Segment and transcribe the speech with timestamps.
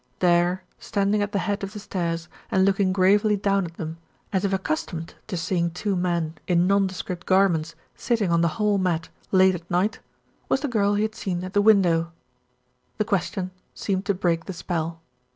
[0.17, 3.99] There, standing at the head of the stairs and looking gravely down at them,
[4.33, 7.75] as if accustomed to seeing two men 30 THE RETURN OF ALFRED in nondescript garments
[7.95, 9.99] sitting on the hall mat late at night,
[10.49, 12.11] was the girl he had seen at the window.
[12.97, 15.01] The question seemed to break the spell.